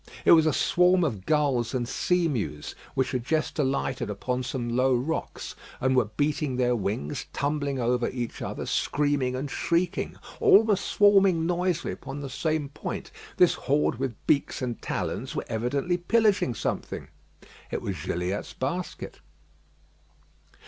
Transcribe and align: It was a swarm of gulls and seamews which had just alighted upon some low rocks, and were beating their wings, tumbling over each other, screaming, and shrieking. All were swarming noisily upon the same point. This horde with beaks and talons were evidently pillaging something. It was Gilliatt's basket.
It 0.25 0.31
was 0.31 0.47
a 0.47 0.51
swarm 0.51 1.03
of 1.03 1.27
gulls 1.27 1.75
and 1.75 1.85
seamews 1.87 2.73
which 2.95 3.11
had 3.11 3.23
just 3.23 3.59
alighted 3.59 4.09
upon 4.09 4.41
some 4.41 4.75
low 4.75 4.95
rocks, 4.95 5.53
and 5.79 5.95
were 5.95 6.05
beating 6.17 6.55
their 6.55 6.75
wings, 6.75 7.27
tumbling 7.33 7.77
over 7.77 8.09
each 8.09 8.41
other, 8.41 8.65
screaming, 8.65 9.35
and 9.35 9.51
shrieking. 9.51 10.15
All 10.39 10.63
were 10.63 10.75
swarming 10.75 11.45
noisily 11.45 11.93
upon 11.93 12.21
the 12.21 12.31
same 12.31 12.69
point. 12.69 13.11
This 13.37 13.53
horde 13.53 13.99
with 13.99 14.15
beaks 14.25 14.59
and 14.59 14.81
talons 14.81 15.35
were 15.35 15.45
evidently 15.47 15.97
pillaging 15.97 16.55
something. 16.55 17.07
It 17.69 17.83
was 17.83 17.95
Gilliatt's 18.03 18.53
basket. 18.53 19.19